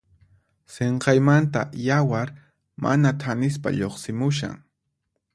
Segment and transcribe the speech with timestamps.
[0.75, 2.27] Sinqaymanta yawar
[2.85, 4.57] mana thanispa lluqsimushan.